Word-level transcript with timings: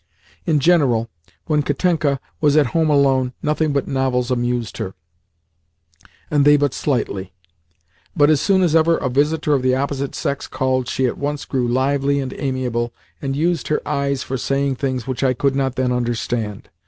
In 0.47 0.59
general, 0.59 1.11
when 1.45 1.61
Katenka 1.61 2.19
was 2.39 2.57
at 2.57 2.65
home 2.73 2.89
alone, 2.89 3.33
nothing 3.43 3.71
but 3.71 3.87
novels 3.87 4.31
amused 4.31 4.77
her, 4.77 4.95
and 6.31 6.43
they 6.43 6.57
but 6.57 6.73
slightly; 6.73 7.33
but 8.15 8.27
as 8.31 8.41
soon 8.41 8.63
as 8.63 8.75
ever 8.75 8.97
a 8.97 9.09
visitor 9.09 9.53
of 9.53 9.61
the 9.61 9.75
opposite 9.75 10.15
sex 10.15 10.47
called, 10.47 10.87
she 10.87 11.05
at 11.05 11.19
once 11.19 11.45
grew 11.45 11.67
lively 11.67 12.19
and 12.19 12.33
amiable, 12.39 12.91
and 13.21 13.35
used 13.35 13.67
her 13.67 13.87
eyes 13.87 14.23
for 14.23 14.37
saying 14.39 14.77
things 14.77 15.05
which 15.05 15.23
I 15.23 15.35
could 15.35 15.55
not 15.55 15.75
then 15.75 15.91
understand. 15.91 16.69